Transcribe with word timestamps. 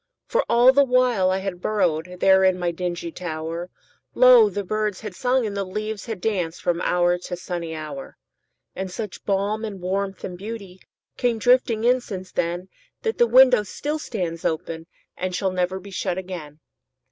For 0.25 0.43
all 0.49 0.73
the 0.73 0.83
while 0.83 1.29
I 1.29 1.37
had 1.37 1.61
burrowedThere 1.61 2.43
in 2.49 2.57
my 2.57 2.71
dingy 2.71 3.11
tower, 3.11 3.69
Lo! 4.15 4.49
the 4.49 4.63
birds 4.63 5.01
had 5.01 5.13
sung 5.13 5.45
and 5.45 5.55
the 5.55 5.63
leaves 5.63 6.07
had 6.07 6.19
dancedFrom 6.19 6.81
hour 6.81 7.19
to 7.19 7.35
sunny 7.35 7.75
hour. 7.75 8.17
And 8.75 8.89
such 8.89 9.23
balm 9.25 9.63
and 9.63 9.79
warmth 9.79 10.23
and 10.23 10.39
beautyCame 10.39 11.37
drifting 11.37 11.83
in 11.83 12.01
since 12.01 12.31
then, 12.31 12.67
That 13.03 13.19
the 13.19 13.27
window 13.27 13.61
still 13.61 13.99
stands 13.99 14.41
openAnd 14.41 14.87
shall 15.35 15.51
never 15.51 15.79
be 15.79 15.91
shut 15.91 16.17
again. 16.17 16.61